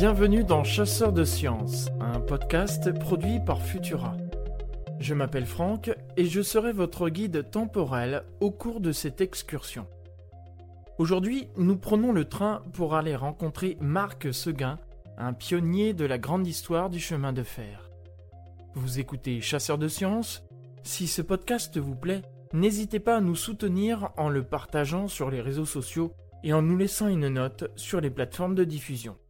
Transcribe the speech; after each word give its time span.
Bienvenue 0.00 0.44
dans 0.44 0.64
Chasseurs 0.64 1.12
de 1.12 1.24
sciences, 1.24 1.90
un 2.00 2.20
podcast 2.20 2.90
produit 2.90 3.38
par 3.38 3.60
Futura. 3.60 4.16
Je 4.98 5.12
m'appelle 5.12 5.44
Franck 5.44 5.94
et 6.16 6.24
je 6.24 6.40
serai 6.40 6.72
votre 6.72 7.10
guide 7.10 7.50
temporel 7.50 8.24
au 8.40 8.50
cours 8.50 8.80
de 8.80 8.92
cette 8.92 9.20
excursion. 9.20 9.86
Aujourd'hui, 10.96 11.48
nous 11.58 11.76
prenons 11.76 12.12
le 12.12 12.24
train 12.24 12.62
pour 12.72 12.94
aller 12.94 13.14
rencontrer 13.14 13.76
Marc 13.82 14.32
Seguin, 14.32 14.78
un 15.18 15.34
pionnier 15.34 15.92
de 15.92 16.06
la 16.06 16.16
grande 16.16 16.46
histoire 16.46 16.88
du 16.88 16.98
chemin 16.98 17.34
de 17.34 17.42
fer. 17.42 17.90
Vous 18.74 19.00
écoutez 19.00 19.42
Chasseurs 19.42 19.76
de 19.76 19.88
sciences 19.88 20.42
Si 20.82 21.08
ce 21.08 21.20
podcast 21.20 21.76
vous 21.76 21.94
plaît, 21.94 22.22
n'hésitez 22.54 23.00
pas 23.00 23.18
à 23.18 23.20
nous 23.20 23.36
soutenir 23.36 24.12
en 24.16 24.30
le 24.30 24.44
partageant 24.44 25.08
sur 25.08 25.28
les 25.28 25.42
réseaux 25.42 25.66
sociaux 25.66 26.14
et 26.42 26.54
en 26.54 26.62
nous 26.62 26.78
laissant 26.78 27.08
une 27.08 27.28
note 27.28 27.70
sur 27.76 28.00
les 28.00 28.08
plateformes 28.08 28.54
de 28.54 28.64
diffusion. 28.64 29.18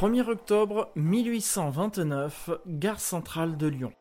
1er 0.00 0.28
octobre 0.28 0.92
1829, 0.94 2.50
gare 2.68 3.00
centrale 3.00 3.56
de 3.56 3.66
Lyon. 3.66 3.92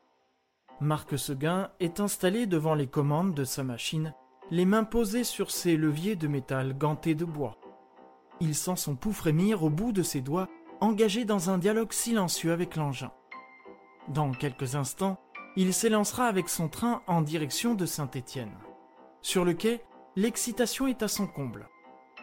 Marc 0.80 1.18
Seguin 1.18 1.72
est 1.80 2.00
installé 2.00 2.46
devant 2.46 2.76
les 2.76 2.86
commandes 2.86 3.34
de 3.34 3.44
sa 3.44 3.64
machine 3.64 4.14
les 4.52 4.66
mains 4.66 4.84
posées 4.84 5.24
sur 5.24 5.50
ses 5.50 5.76
leviers 5.76 6.16
de 6.16 6.28
métal 6.28 6.78
gantés 6.78 7.16
de 7.16 7.26
bois. 7.26 7.58
Il 8.42 8.54
sent 8.54 8.76
son 8.76 8.96
pouls 8.96 9.12
frémir 9.12 9.64
au 9.64 9.72
bout 9.72 9.92
de 9.92 10.04
ses 10.04 10.22
doigts, 10.22 10.48
engagé 10.82 11.26
dans 11.26 11.50
un 11.50 11.58
dialogue 11.58 11.94
silencieux 11.94 12.52
avec 12.52 12.76
l'engin. 12.76 13.12
Dans 14.08 14.30
quelques 14.34 14.76
instants, 14.76 15.20
il 15.56 15.74
s'élancera 15.74 16.28
avec 16.28 16.48
son 16.48 16.70
train 16.70 17.02
en 17.08 17.22
direction 17.22 17.74
de 17.74 17.88
Saint-Étienne. 17.88 18.54
Sur 19.24 19.44
le 19.44 19.54
quai, 19.54 19.82
l'excitation 20.16 20.86
est 20.86 21.02
à 21.02 21.08
son 21.08 21.26
comble. 21.26 21.68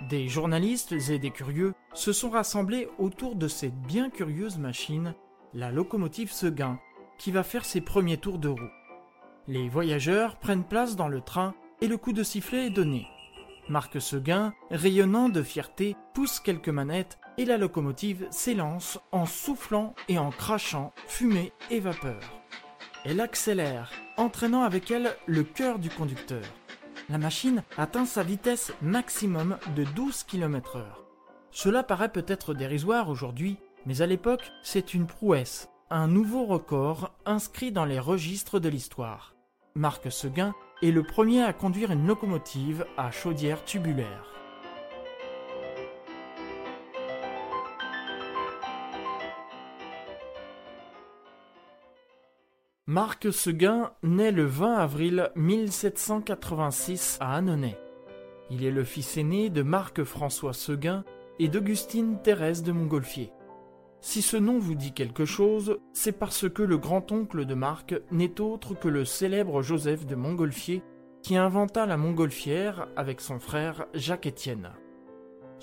Des 0.02 0.28
journalistes 0.28 0.92
et 0.92 1.18
des 1.18 1.30
curieux 1.30 1.72
se 1.94 2.12
sont 2.12 2.30
rassemblés 2.30 2.88
autour 2.98 3.36
de 3.36 3.46
cette 3.46 3.80
bien 3.82 4.10
curieuse 4.10 4.58
machine, 4.58 5.14
la 5.54 5.70
locomotive 5.70 6.32
Seguin, 6.32 6.80
qui 7.16 7.30
va 7.30 7.44
faire 7.44 7.64
ses 7.64 7.80
premiers 7.80 8.16
tours 8.16 8.38
de 8.38 8.48
roue. 8.48 8.70
Les 9.46 9.68
voyageurs 9.68 10.36
prennent 10.36 10.64
place 10.64 10.96
dans 10.96 11.08
le 11.08 11.20
train 11.20 11.54
et 11.80 11.86
le 11.86 11.96
coup 11.96 12.12
de 12.12 12.24
sifflet 12.24 12.66
est 12.66 12.70
donné. 12.70 13.06
Marc 13.68 14.00
Seguin, 14.00 14.52
rayonnant 14.70 15.28
de 15.28 15.42
fierté, 15.42 15.96
pousse 16.12 16.40
quelques 16.40 16.68
manettes 16.68 17.18
et 17.38 17.44
la 17.44 17.56
locomotive 17.56 18.26
s'élance 18.30 18.98
en 19.12 19.26
soufflant 19.26 19.94
et 20.08 20.18
en 20.18 20.30
crachant 20.30 20.92
fumée 21.06 21.52
et 21.70 21.80
vapeur. 21.80 22.20
Elle 23.04 23.20
accélère, 23.20 23.90
entraînant 24.16 24.62
avec 24.62 24.90
elle 24.90 25.16
le 25.26 25.44
cœur 25.44 25.78
du 25.78 25.88
conducteur. 25.88 26.42
La 27.10 27.18
machine 27.18 27.62
atteint 27.76 28.06
sa 28.06 28.22
vitesse 28.22 28.72
maximum 28.80 29.58
de 29.76 29.84
12 29.84 30.24
km/h. 30.24 30.84
Cela 31.50 31.82
paraît 31.82 32.08
peut-être 32.08 32.54
dérisoire 32.54 33.10
aujourd'hui, 33.10 33.58
mais 33.84 34.00
à 34.00 34.06
l'époque, 34.06 34.50
c'est 34.62 34.94
une 34.94 35.06
prouesse, 35.06 35.68
un 35.90 36.08
nouveau 36.08 36.46
record 36.46 37.12
inscrit 37.26 37.72
dans 37.72 37.84
les 37.84 37.98
registres 37.98 38.58
de 38.58 38.70
l'histoire. 38.70 39.34
Marc 39.74 40.10
Seguin 40.10 40.54
est 40.82 40.92
le 40.92 41.02
premier 41.02 41.42
à 41.42 41.52
conduire 41.52 41.90
une 41.90 42.06
locomotive 42.06 42.86
à 42.96 43.10
chaudière 43.10 43.64
tubulaire. 43.64 44.33
Marc 52.94 53.32
Seguin 53.32 53.90
naît 54.04 54.30
le 54.30 54.44
20 54.44 54.76
avril 54.76 55.32
1786 55.34 57.18
à 57.20 57.34
Annonay. 57.34 57.76
Il 58.50 58.64
est 58.64 58.70
le 58.70 58.84
fils 58.84 59.16
aîné 59.16 59.50
de 59.50 59.62
Marc-François 59.62 60.52
Seguin 60.52 61.02
et 61.40 61.48
d'Augustine 61.48 62.22
Thérèse 62.22 62.62
de 62.62 62.70
Montgolfier. 62.70 63.32
Si 64.00 64.22
ce 64.22 64.36
nom 64.36 64.60
vous 64.60 64.76
dit 64.76 64.92
quelque 64.92 65.24
chose, 65.24 65.80
c'est 65.92 66.16
parce 66.16 66.48
que 66.48 66.62
le 66.62 66.78
grand-oncle 66.78 67.46
de 67.46 67.54
Marc 67.54 67.96
n'est 68.12 68.40
autre 68.40 68.78
que 68.78 68.86
le 68.86 69.04
célèbre 69.04 69.60
Joseph 69.60 70.06
de 70.06 70.14
Montgolfier 70.14 70.84
qui 71.20 71.36
inventa 71.36 71.86
la 71.86 71.96
montgolfière 71.96 72.86
avec 72.94 73.20
son 73.20 73.40
frère 73.40 73.86
Jacques-Étienne. 73.94 74.70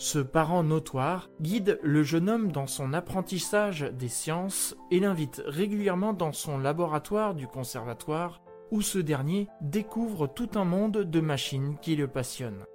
Ce 0.03 0.17
parent 0.17 0.63
notoire 0.63 1.29
guide 1.41 1.79
le 1.83 2.01
jeune 2.01 2.27
homme 2.27 2.51
dans 2.51 2.65
son 2.65 2.91
apprentissage 2.91 3.81
des 3.81 4.07
sciences 4.07 4.75
et 4.89 4.99
l'invite 4.99 5.43
régulièrement 5.45 6.11
dans 6.11 6.31
son 6.31 6.57
laboratoire 6.57 7.35
du 7.35 7.45
conservatoire 7.45 8.41
où 8.71 8.81
ce 8.81 8.97
dernier 8.97 9.47
découvre 9.61 10.25
tout 10.25 10.49
un 10.55 10.65
monde 10.65 11.03
de 11.03 11.19
machines 11.19 11.77
qui 11.83 11.95
le 11.95 12.07
passionnent. 12.07 12.65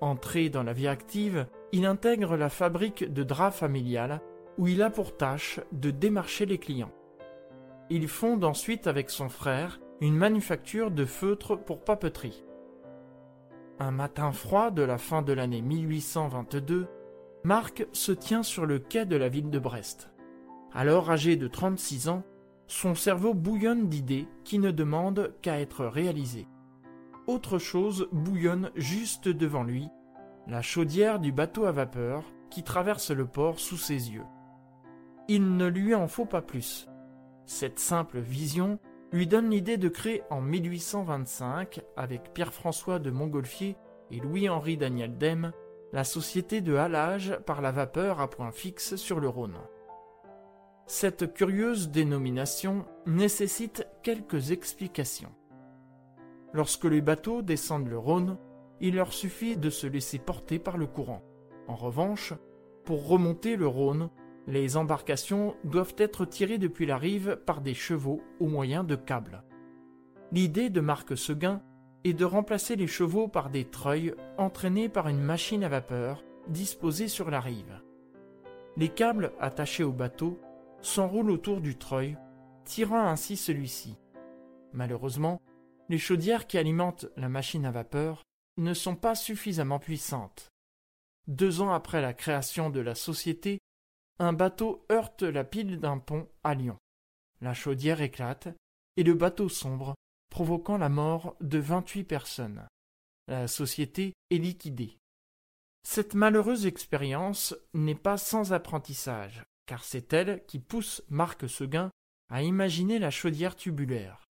Entré 0.00 0.48
dans 0.48 0.62
la 0.62 0.72
vie 0.72 0.88
active, 0.88 1.46
il 1.72 1.84
intègre 1.84 2.38
la 2.38 2.48
fabrique 2.48 3.12
de 3.12 3.22
draps 3.22 3.58
familiales 3.58 4.22
où 4.56 4.66
il 4.66 4.80
a 4.80 4.88
pour 4.88 5.18
tâche 5.18 5.60
de 5.72 5.90
démarcher 5.90 6.46
les 6.46 6.56
clients. 6.56 6.94
Il 7.90 8.08
fonde 8.08 8.44
ensuite 8.44 8.86
avec 8.86 9.10
son 9.10 9.28
frère 9.28 9.78
une 10.00 10.16
manufacture 10.16 10.90
de 10.90 11.04
feutres 11.04 11.62
pour 11.62 11.84
papeterie. 11.84 12.42
Un 13.82 13.92
matin 13.92 14.30
froid 14.30 14.70
de 14.70 14.82
la 14.82 14.98
fin 14.98 15.22
de 15.22 15.32
l'année 15.32 15.62
1822, 15.62 16.86
Marc 17.44 17.86
se 17.92 18.12
tient 18.12 18.42
sur 18.42 18.66
le 18.66 18.78
quai 18.78 19.06
de 19.06 19.16
la 19.16 19.30
ville 19.30 19.48
de 19.48 19.58
Brest. 19.58 20.10
Alors 20.74 21.10
âgé 21.10 21.36
de 21.36 21.48
36 21.48 22.10
ans, 22.10 22.22
son 22.66 22.94
cerveau 22.94 23.32
bouillonne 23.32 23.88
d'idées 23.88 24.28
qui 24.44 24.58
ne 24.58 24.70
demandent 24.70 25.32
qu'à 25.40 25.58
être 25.60 25.86
réalisées. 25.86 26.46
Autre 27.26 27.56
chose 27.56 28.06
bouillonne 28.12 28.70
juste 28.74 29.28
devant 29.28 29.62
lui, 29.62 29.88
la 30.46 30.60
chaudière 30.60 31.18
du 31.18 31.32
bateau 31.32 31.64
à 31.64 31.72
vapeur 31.72 32.24
qui 32.50 32.62
traverse 32.62 33.10
le 33.10 33.24
port 33.24 33.58
sous 33.58 33.78
ses 33.78 34.10
yeux. 34.10 34.26
Il 35.26 35.56
ne 35.56 35.66
lui 35.66 35.94
en 35.94 36.06
faut 36.06 36.26
pas 36.26 36.42
plus. 36.42 36.86
Cette 37.46 37.78
simple 37.78 38.18
vision 38.18 38.78
lui 39.12 39.26
donne 39.26 39.50
l'idée 39.50 39.76
de 39.76 39.88
créer 39.88 40.22
en 40.30 40.40
1825, 40.40 41.80
avec 41.96 42.32
Pierre-François 42.32 42.98
de 42.98 43.10
Montgolfier 43.10 43.76
et 44.10 44.20
Louis-Henri 44.20 44.76
Daniel 44.76 45.18
Dème, 45.18 45.52
la 45.92 46.04
société 46.04 46.60
de 46.60 46.76
halage 46.76 47.36
par 47.46 47.60
la 47.60 47.72
vapeur 47.72 48.20
à 48.20 48.30
point 48.30 48.52
fixe 48.52 48.96
sur 48.96 49.18
le 49.18 49.28
Rhône. 49.28 49.58
Cette 50.86 51.34
curieuse 51.34 51.90
dénomination 51.90 52.84
nécessite 53.06 53.86
quelques 54.02 54.52
explications. 54.52 55.32
Lorsque 56.52 56.84
les 56.84 57.00
bateaux 57.00 57.42
descendent 57.42 57.88
le 57.88 57.98
Rhône, 57.98 58.38
il 58.80 58.96
leur 58.96 59.12
suffit 59.12 59.56
de 59.56 59.70
se 59.70 59.86
laisser 59.86 60.18
porter 60.18 60.58
par 60.58 60.78
le 60.78 60.86
courant. 60.86 61.22
En 61.68 61.76
revanche, 61.76 62.34
pour 62.84 63.06
remonter 63.06 63.56
le 63.56 63.66
Rhône, 63.66 64.10
les 64.46 64.76
embarcations 64.76 65.54
doivent 65.64 65.94
être 65.98 66.24
tirées 66.24 66.58
depuis 66.58 66.86
la 66.86 66.96
rive 66.96 67.38
par 67.46 67.60
des 67.60 67.74
chevaux 67.74 68.22
au 68.40 68.46
moyen 68.46 68.84
de 68.84 68.96
câbles. 68.96 69.42
L'idée 70.32 70.70
de 70.70 70.80
Marc 70.80 71.16
Seguin 71.16 71.62
est 72.04 72.14
de 72.14 72.24
remplacer 72.24 72.76
les 72.76 72.86
chevaux 72.86 73.28
par 73.28 73.50
des 73.50 73.64
treuils 73.64 74.14
entraînés 74.38 74.88
par 74.88 75.08
une 75.08 75.20
machine 75.20 75.64
à 75.64 75.68
vapeur 75.68 76.24
disposée 76.48 77.08
sur 77.08 77.30
la 77.30 77.40
rive. 77.40 77.80
Les 78.76 78.88
câbles 78.88 79.32
attachés 79.40 79.84
au 79.84 79.92
bateau 79.92 80.40
s'enroulent 80.80 81.30
autour 81.30 81.60
du 81.60 81.76
treuil, 81.76 82.16
tirant 82.64 83.06
ainsi 83.06 83.36
celui-ci. 83.36 83.98
Malheureusement, 84.72 85.40
les 85.88 85.98
chaudières 85.98 86.46
qui 86.46 86.56
alimentent 86.56 87.06
la 87.16 87.28
machine 87.28 87.66
à 87.66 87.70
vapeur 87.70 88.22
ne 88.56 88.74
sont 88.74 88.94
pas 88.94 89.14
suffisamment 89.14 89.78
puissantes. 89.78 90.48
Deux 91.26 91.60
ans 91.60 91.72
après 91.72 92.00
la 92.00 92.14
création 92.14 92.70
de 92.70 92.80
la 92.80 92.94
société, 92.94 93.58
un 94.20 94.34
bateau 94.34 94.84
heurte 94.92 95.22
la 95.22 95.44
pile 95.44 95.80
d'un 95.80 95.98
pont 95.98 96.28
à 96.44 96.54
Lyon. 96.54 96.76
La 97.40 97.54
chaudière 97.54 98.02
éclate 98.02 98.48
et 98.98 99.02
le 99.02 99.14
bateau 99.14 99.48
sombre, 99.48 99.94
provoquant 100.28 100.76
la 100.76 100.90
mort 100.90 101.36
de 101.40 101.58
vingt-huit 101.58 102.04
personnes. 102.04 102.68
La 103.28 103.48
société 103.48 104.12
est 104.28 104.36
liquidée. 104.36 104.98
Cette 105.84 106.12
malheureuse 106.12 106.66
expérience 106.66 107.56
n'est 107.72 107.94
pas 107.94 108.18
sans 108.18 108.52
apprentissage, 108.52 109.42
car 109.64 109.84
c'est 109.84 110.12
elle 110.12 110.44
qui 110.44 110.58
pousse 110.58 111.02
Marc 111.08 111.48
Seguin 111.48 111.90
à 112.28 112.42
imaginer 112.42 112.98
la 112.98 113.10
chaudière 113.10 113.56
tubulaire. 113.56 114.26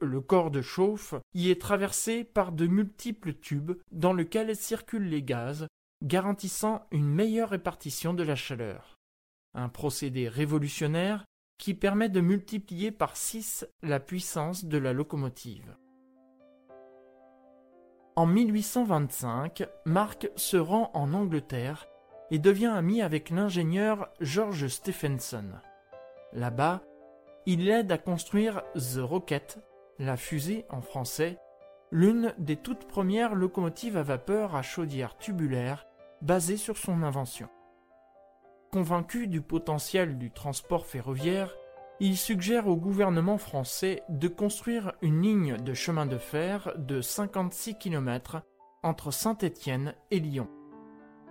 Le 0.00 0.20
corps 0.20 0.52
de 0.52 0.62
chauffe 0.62 1.14
y 1.34 1.50
est 1.50 1.60
traversé 1.60 2.22
par 2.22 2.52
de 2.52 2.68
multiples 2.68 3.34
tubes 3.34 3.72
dans 3.90 4.12
lesquels 4.12 4.54
circulent 4.54 5.08
les 5.08 5.24
gaz, 5.24 5.66
garantissant 6.04 6.86
une 6.92 7.08
meilleure 7.08 7.50
répartition 7.50 8.14
de 8.14 8.22
la 8.22 8.36
chaleur 8.36 8.97
un 9.58 9.68
procédé 9.68 10.28
révolutionnaire 10.28 11.24
qui 11.58 11.74
permet 11.74 12.08
de 12.08 12.20
multiplier 12.20 12.90
par 12.90 13.16
6 13.16 13.66
la 13.82 14.00
puissance 14.00 14.64
de 14.64 14.78
la 14.78 14.92
locomotive. 14.92 15.76
En 18.14 18.26
1825, 18.26 19.64
Marc 19.84 20.30
se 20.36 20.56
rend 20.56 20.90
en 20.94 21.12
Angleterre 21.12 21.86
et 22.30 22.38
devient 22.38 22.66
ami 22.74 23.02
avec 23.02 23.30
l'ingénieur 23.30 24.08
George 24.20 24.68
Stephenson. 24.68 25.46
Là-bas, 26.32 26.82
il 27.46 27.64
l'aide 27.64 27.90
à 27.92 27.98
construire 27.98 28.62
The 28.74 28.98
Rocket, 28.98 29.58
la 29.98 30.16
fusée 30.16 30.66
en 30.68 30.80
français, 30.80 31.38
l'une 31.90 32.34
des 32.38 32.56
toutes 32.56 32.86
premières 32.86 33.34
locomotives 33.34 33.96
à 33.96 34.02
vapeur 34.02 34.54
à 34.54 34.62
chaudière 34.62 35.16
tubulaire 35.16 35.86
basée 36.20 36.56
sur 36.56 36.76
son 36.76 37.02
invention. 37.02 37.48
Convaincu 38.70 39.28
du 39.28 39.40
potentiel 39.40 40.18
du 40.18 40.30
transport 40.30 40.84
ferroviaire, 40.84 41.56
il 42.00 42.18
suggère 42.18 42.68
au 42.68 42.76
gouvernement 42.76 43.38
français 43.38 44.02
de 44.10 44.28
construire 44.28 44.92
une 45.00 45.22
ligne 45.22 45.56
de 45.56 45.72
chemin 45.72 46.04
de 46.04 46.18
fer 46.18 46.74
de 46.76 47.00
56 47.00 47.76
km 47.76 48.42
entre 48.82 49.10
Saint-Étienne 49.10 49.94
et 50.10 50.20
Lyon. 50.20 50.48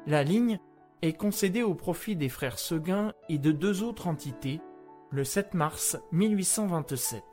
La 0.08 0.24
ligne 0.24 0.60
est 1.04 1.14
concédée 1.14 1.62
au 1.62 1.76
profit 1.76 2.16
des 2.16 2.28
frères 2.28 2.58
Seguin 2.58 3.14
et 3.30 3.38
de 3.38 3.52
deux 3.52 3.84
autres 3.84 4.08
entités 4.08 4.60
le 5.12 5.24
7 5.24 5.54
mars 5.54 5.96
1827. 6.12 7.24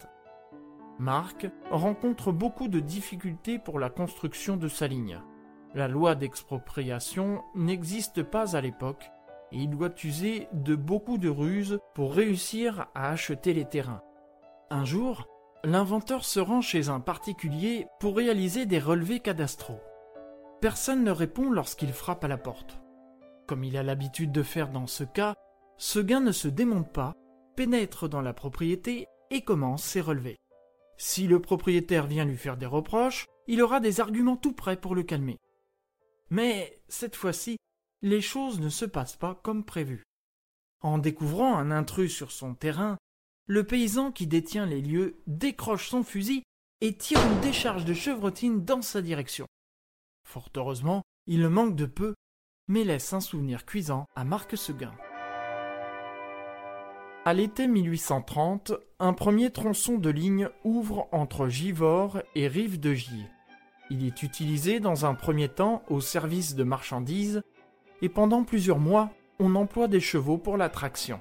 Marc 0.98 1.50
rencontre 1.70 2.30
beaucoup 2.30 2.68
de 2.68 2.78
difficultés 2.78 3.58
pour 3.58 3.78
la 3.78 3.88
construction 3.88 4.58
de 4.58 4.68
sa 4.68 4.86
ligne. 4.86 5.18
La 5.74 5.88
loi 5.88 6.14
d'expropriation 6.14 7.42
n'existe 7.54 8.22
pas 8.22 8.54
à 8.54 8.60
l'époque 8.60 9.10
il 9.54 9.70
doit 9.70 9.94
user 10.02 10.48
de 10.52 10.74
beaucoup 10.74 11.18
de 11.18 11.28
ruses 11.28 11.78
pour 11.94 12.14
réussir 12.14 12.88
à 12.94 13.10
acheter 13.10 13.52
les 13.54 13.64
terrains. 13.64 14.02
Un 14.70 14.84
jour, 14.84 15.28
l'inventeur 15.62 16.24
se 16.24 16.40
rend 16.40 16.60
chez 16.60 16.88
un 16.88 17.00
particulier 17.00 17.86
pour 18.00 18.16
réaliser 18.16 18.66
des 18.66 18.78
relevés 18.78 19.20
cadastraux. 19.20 19.80
Personne 20.60 21.04
ne 21.04 21.10
répond 21.10 21.50
lorsqu'il 21.50 21.92
frappe 21.92 22.24
à 22.24 22.28
la 22.28 22.38
porte. 22.38 22.80
Comme 23.46 23.64
il 23.64 23.76
a 23.76 23.82
l'habitude 23.82 24.32
de 24.32 24.42
faire 24.42 24.70
dans 24.70 24.86
ce 24.86 25.04
cas, 25.04 25.34
Seguin 25.76 26.20
ne 26.20 26.32
se 26.32 26.48
démonte 26.48 26.92
pas, 26.92 27.14
pénètre 27.56 28.08
dans 28.08 28.22
la 28.22 28.32
propriété 28.32 29.06
et 29.30 29.42
commence 29.42 29.82
ses 29.82 30.00
relevés. 30.00 30.38
Si 30.96 31.26
le 31.26 31.40
propriétaire 31.40 32.06
vient 32.06 32.24
lui 32.24 32.36
faire 32.36 32.56
des 32.56 32.66
reproches, 32.66 33.26
il 33.48 33.60
aura 33.60 33.80
des 33.80 34.00
arguments 34.00 34.36
tout 34.36 34.52
prêts 34.52 34.80
pour 34.80 34.94
le 34.94 35.02
calmer. 35.02 35.38
Mais 36.30 36.80
cette 36.88 37.16
fois-ci, 37.16 37.58
les 38.04 38.20
choses 38.20 38.60
ne 38.60 38.68
se 38.68 38.84
passent 38.84 39.16
pas 39.16 39.34
comme 39.42 39.64
prévu. 39.64 40.04
En 40.82 40.98
découvrant 40.98 41.56
un 41.56 41.70
intrus 41.70 42.14
sur 42.14 42.32
son 42.32 42.54
terrain, 42.54 42.98
le 43.46 43.64
paysan 43.64 44.12
qui 44.12 44.26
détient 44.26 44.66
les 44.66 44.82
lieux 44.82 45.16
décroche 45.26 45.88
son 45.88 46.02
fusil 46.02 46.42
et 46.82 46.94
tire 46.94 47.18
une 47.26 47.40
décharge 47.40 47.86
de 47.86 47.94
chevrotine 47.94 48.62
dans 48.62 48.82
sa 48.82 49.00
direction. 49.00 49.46
Fort 50.22 50.50
heureusement, 50.54 51.00
il 51.26 51.48
manque 51.48 51.76
de 51.76 51.86
peu, 51.86 52.14
mais 52.68 52.84
laisse 52.84 53.14
un 53.14 53.20
souvenir 53.20 53.64
cuisant 53.64 54.04
à 54.14 54.24
Marc 54.24 54.54
Seguin. 54.58 54.92
À 57.24 57.32
l'été 57.32 57.66
1830, 57.66 58.74
un 58.98 59.14
premier 59.14 59.50
tronçon 59.50 59.96
de 59.96 60.10
ligne 60.10 60.50
ouvre 60.62 61.08
entre 61.10 61.48
Givors 61.48 62.20
et 62.34 62.48
Rive 62.48 62.78
de 62.78 62.92
Gier. 62.92 63.30
Il 63.88 64.04
est 64.04 64.22
utilisé 64.22 64.78
dans 64.78 65.06
un 65.06 65.14
premier 65.14 65.48
temps 65.48 65.82
au 65.88 66.02
service 66.02 66.54
de 66.54 66.64
marchandises 66.64 67.42
et 68.02 68.08
pendant 68.08 68.44
plusieurs 68.44 68.78
mois, 68.78 69.10
on 69.38 69.54
emploie 69.54 69.88
des 69.88 70.00
chevaux 70.00 70.38
pour 70.38 70.56
la 70.56 70.68
traction. 70.68 71.20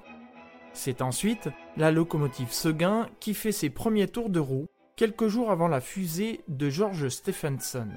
C'est 0.74 1.02
ensuite 1.02 1.50
la 1.78 1.92
locomotive 1.92 2.52
Seguin 2.52 3.08
qui 3.20 3.34
fait 3.34 3.52
ses 3.52 3.70
premiers 3.70 4.08
tours 4.08 4.30
de 4.30 4.40
roue 4.40 4.68
quelques 4.96 5.28
jours 5.28 5.52
avant 5.52 5.68
la 5.68 5.82
fusée 5.82 6.42
de 6.48 6.70
George 6.70 7.10
Stephenson. 7.10 7.90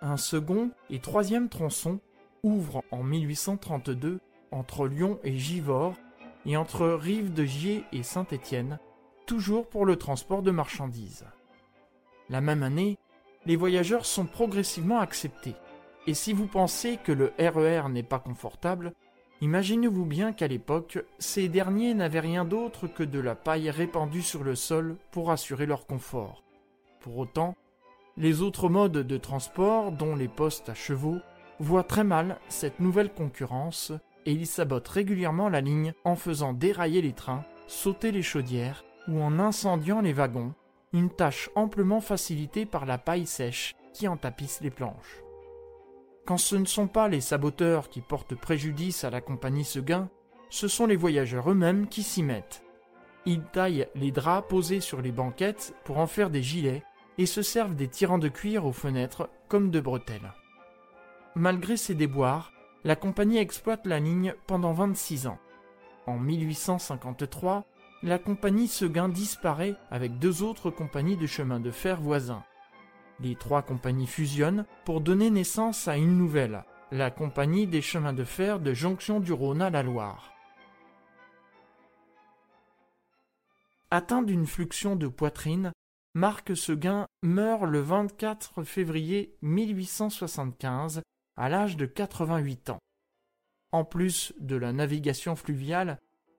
Un 0.00 0.16
second 0.16 0.70
et 0.88 1.00
troisième 1.00 1.48
tronçon 1.48 2.00
ouvre 2.42 2.82
en 2.90 3.02
1832 3.02 4.20
entre 4.50 4.86
Lyon 4.86 5.18
et 5.24 5.36
Givors 5.36 5.94
et 6.46 6.56
entre 6.56 6.86
Rive 6.88 7.32
de 7.32 7.44
Gier 7.44 7.84
et 7.92 8.02
Saint-Étienne, 8.02 8.78
toujours 9.26 9.68
pour 9.68 9.84
le 9.84 9.96
transport 9.96 10.42
de 10.42 10.50
marchandises. 10.50 11.26
La 12.28 12.40
même 12.40 12.62
année, 12.62 12.98
les 13.46 13.56
voyageurs 13.56 14.06
sont 14.06 14.26
progressivement 14.26 15.00
acceptés. 15.00 15.54
Et 16.06 16.14
si 16.14 16.32
vous 16.32 16.46
pensez 16.46 16.96
que 16.96 17.12
le 17.12 17.32
RER 17.38 17.82
e 17.86 17.88
n'est 17.88 18.02
pas 18.02 18.18
confortable, 18.18 18.92
imaginez-vous 19.40 20.06
bien 20.06 20.32
qu'à 20.32 20.48
l'époque, 20.48 20.98
ces 21.18 21.48
derniers 21.48 21.94
n'avaient 21.94 22.20
rien 22.20 22.44
d'autre 22.44 22.86
que 22.86 23.02
de 23.02 23.20
la 23.20 23.34
paille 23.34 23.70
répandue 23.70 24.22
sur 24.22 24.42
le 24.42 24.54
sol 24.54 24.96
pour 25.10 25.30
assurer 25.30 25.66
leur 25.66 25.86
confort. 25.86 26.42
Pour 27.00 27.18
autant, 27.18 27.54
les 28.16 28.42
autres 28.42 28.68
modes 28.68 28.92
de 28.92 29.16
transport, 29.16 29.92
dont 29.92 30.16
les 30.16 30.28
postes 30.28 30.68
à 30.68 30.74
chevaux, 30.74 31.18
voient 31.58 31.84
très 31.84 32.04
mal 32.04 32.38
cette 32.48 32.80
nouvelle 32.80 33.12
concurrence 33.12 33.92
et 34.26 34.32
ils 34.32 34.46
sabotent 34.46 34.88
régulièrement 34.88 35.48
la 35.48 35.60
ligne 35.60 35.94
en 36.04 36.16
faisant 36.16 36.52
dérailler 36.52 37.02
les 37.02 37.12
trains, 37.12 37.44
sauter 37.66 38.12
les 38.12 38.22
chaudières 38.22 38.84
ou 39.08 39.20
en 39.20 39.38
incendiant 39.38 40.00
les 40.00 40.12
wagons, 40.12 40.54
une 40.92 41.10
tâche 41.10 41.50
amplement 41.54 42.00
facilitée 42.00 42.66
par 42.66 42.86
la 42.86 42.98
paille 42.98 43.26
sèche 43.26 43.74
qui 43.92 44.08
en 44.08 44.16
tapisse 44.16 44.60
les 44.60 44.70
planches. 44.70 45.22
Quand 46.30 46.36
ce 46.36 46.54
ne 46.54 46.64
sont 46.64 46.86
pas 46.86 47.08
les 47.08 47.20
saboteurs 47.20 47.88
qui 47.88 48.00
portent 48.00 48.36
préjudice 48.36 49.02
à 49.02 49.10
la 49.10 49.20
compagnie 49.20 49.64
Seguin, 49.64 50.08
ce 50.48 50.68
sont 50.68 50.86
les 50.86 50.94
voyageurs 50.94 51.50
eux-mêmes 51.50 51.88
qui 51.88 52.04
s'y 52.04 52.22
mettent. 52.22 52.62
Ils 53.26 53.42
taillent 53.42 53.88
les 53.96 54.12
draps 54.12 54.48
posés 54.48 54.78
sur 54.78 55.02
les 55.02 55.10
banquettes 55.10 55.74
pour 55.82 55.98
en 55.98 56.06
faire 56.06 56.30
des 56.30 56.40
gilets 56.40 56.84
et 57.18 57.26
se 57.26 57.42
servent 57.42 57.74
des 57.74 57.88
tirants 57.88 58.20
de 58.20 58.28
cuir 58.28 58.64
aux 58.64 58.72
fenêtres 58.72 59.28
comme 59.48 59.72
de 59.72 59.80
bretelles. 59.80 60.32
Malgré 61.34 61.76
ces 61.76 61.96
déboires, 61.96 62.52
la 62.84 62.94
compagnie 62.94 63.38
exploite 63.38 63.84
la 63.84 63.98
ligne 63.98 64.36
pendant 64.46 64.72
26 64.72 65.26
ans. 65.26 65.40
En 66.06 66.16
1853, 66.16 67.64
la 68.04 68.20
compagnie 68.20 68.68
Seguin 68.68 69.08
disparaît 69.08 69.74
avec 69.90 70.20
deux 70.20 70.44
autres 70.44 70.70
compagnies 70.70 71.16
de 71.16 71.26
chemin 71.26 71.58
de 71.58 71.72
fer 71.72 72.00
voisins. 72.00 72.44
Les 73.22 73.36
trois 73.36 73.62
compagnies 73.62 74.06
fusionnent 74.06 74.64
pour 74.84 75.00
donner 75.00 75.30
naissance 75.30 75.88
à 75.88 75.96
une 75.96 76.16
nouvelle, 76.16 76.64
la 76.90 77.10
compagnie 77.10 77.66
des 77.66 77.82
chemins 77.82 78.12
de 78.12 78.24
fer 78.24 78.60
de 78.60 78.72
jonction 78.72 79.20
du 79.20 79.32
Rhône 79.32 79.62
à 79.62 79.70
la 79.70 79.82
Loire. 79.82 80.32
Atteint 83.90 84.22
d'une 84.22 84.46
fluxion 84.46 84.96
de 84.96 85.08
poitrine, 85.08 85.72
Marc 86.14 86.56
Seguin 86.56 87.06
meurt 87.22 87.64
le 87.64 87.80
24 87.80 88.64
février 88.64 89.36
1875 89.42 91.02
à 91.36 91.48
l'âge 91.48 91.76
de 91.76 91.86
88 91.86 92.70
ans. 92.70 92.78
En 93.72 93.84
plus 93.84 94.32
de 94.40 94.56
la 94.56 94.72
navigation 94.72 95.36
fluviale, 95.36 95.98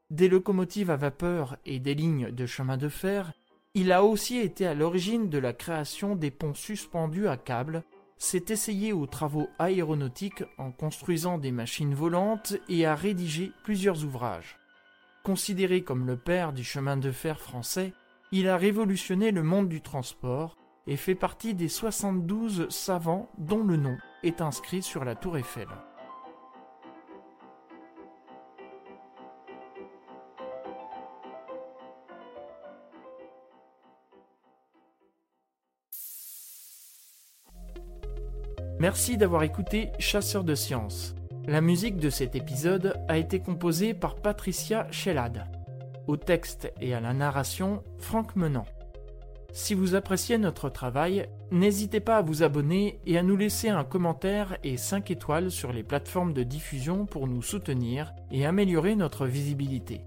des 0.10 0.28
locomotives 0.28 0.90
à 0.90 0.98
vapeur 0.98 1.58
et 1.66 1.80
des 1.80 1.96
lignes 1.96 2.32
de 2.32 2.46
chemin 2.46 2.78
de 2.78 2.90
fer, 2.90 3.32
il 3.74 3.92
a 3.92 4.04
aussi 4.04 4.38
été 4.38 4.68
à 4.68 4.74
l'origine 4.74 5.30
de 5.30 5.38
la 5.38 5.54
création 5.54 6.16
des 6.16 6.32
ponts 6.32 6.54
suspendus 6.54 7.28
à 7.28 7.38
câbles, 7.38 7.84
s'est 8.18 8.46
essayé 8.50 8.94
aux 8.94 9.08
travaux 9.08 9.50
aéronautiques 9.58 10.44
en 10.58 10.72
construisant 10.72 11.38
des 11.38 11.52
machines 11.52 11.96
volantes 11.96 12.54
et 12.70 12.86
a 12.86 12.96
rédigé 12.96 13.52
plusieurs 13.64 14.04
ouvrages. 14.04 14.60
Considéré 15.24 15.84
comme 15.84 16.06
le 16.06 16.18
père 16.18 16.54
du 16.54 16.64
chemin 16.64 16.98
de 16.98 17.12
fer 17.12 17.40
français, 17.40 17.94
il 18.32 18.48
a 18.48 18.58
révolutionné 18.58 19.32
le 19.32 19.44
monde 19.44 19.70
du 19.70 19.82
transport 19.82 20.56
et 20.88 20.98
fait 20.98 21.16
partie 21.16 21.54
des 21.54 21.70
72 21.70 22.70
savants 22.70 23.30
dont 23.38 23.64
le 23.64 23.78
nom 23.78 23.98
est 24.24 24.42
inscrit 24.42 24.82
sur 24.82 25.06
la 25.06 25.16
tour 25.16 25.38
Eiffel. 25.38 25.68
Merci 38.82 39.16
d'avoir 39.16 39.44
écouté 39.44 39.92
Chasseur 40.00 40.44
de 40.44 40.56
sciences. 40.56 41.14
La 41.46 41.62
musique 41.62 41.98
de 41.98 42.10
cet 42.10 42.36
épisode 42.36 42.96
a 43.08 43.20
été 43.20 43.40
composée 43.40 43.94
par 43.94 44.16
Patricia 44.16 44.88
Shellad. 44.90 45.46
Au 46.08 46.18
texte 46.18 46.74
et 46.82 46.96
à 46.96 47.00
la 47.00 47.14
narration, 47.14 47.84
Franck 48.00 48.36
Menant. 48.36 48.66
Si 49.54 49.76
vous 49.76 49.94
appréciez 49.94 50.40
notre 50.40 50.68
travail, 50.70 51.30
n'hésitez 51.52 52.00
pas 52.00 52.18
à 52.18 52.22
vous 52.24 52.42
abonner 52.42 53.00
et 53.06 53.20
à 53.20 53.22
nous 53.22 53.38
laisser 53.38 53.70
un 53.70 53.84
commentaire 53.84 54.58
et 54.64 54.78
5 54.78 55.12
étoiles 55.12 55.52
sur 55.52 55.72
les 55.72 55.84
plateformes 55.84 56.34
de 56.34 56.42
diffusion 56.42 57.06
pour 57.06 57.28
nous 57.28 57.44
soutenir 57.44 58.12
et 58.32 58.48
améliorer 58.48 58.96
notre 58.96 59.28
visibilité. 59.28 60.02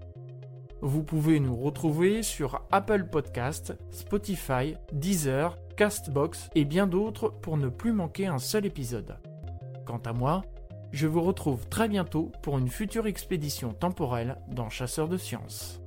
Vous 0.81 1.03
pouvez 1.03 1.39
nous 1.39 1.55
retrouver 1.55 2.23
sur 2.23 2.61
Apple 2.73 3.05
Podcast, 3.05 3.73
Spotify, 3.91 4.75
Deezer, 4.91 5.57
Castbox 5.75 6.49
et 6.55 6.63
bien 6.63 6.87
d'autres 6.87 7.29
pour 7.29 7.57
ne 7.57 7.67
plus 7.67 7.91
manquer 7.91 8.27
un 8.27 8.39
seul 8.39 8.65
épisode. 8.65 9.17
Quant 9.85 10.01
à 10.05 10.13
moi, 10.13 10.43
je 10.91 11.07
vous 11.07 11.21
retrouve 11.21 11.67
très 11.67 11.89
bientôt 11.89 12.31
pour 12.41 12.57
une 12.57 12.69
future 12.69 13.07
expédition 13.07 13.73
temporelle 13.73 14.37
dans 14.47 14.69
Chasseurs 14.69 15.09
de 15.09 15.17
Sciences. 15.17 15.81